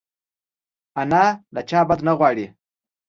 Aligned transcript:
انا 1.01 1.23
له 1.55 1.61
چا 1.69 1.79
بد 1.89 1.99
نه 2.07 2.13
غواړي 2.17 2.45